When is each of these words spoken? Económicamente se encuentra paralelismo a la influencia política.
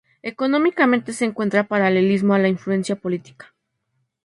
Económicamente 0.23 1.13
se 1.13 1.25
encuentra 1.25 1.67
paralelismo 1.67 2.33
a 2.33 2.39
la 2.39 2.47
influencia 2.47 2.95
política. 2.95 3.53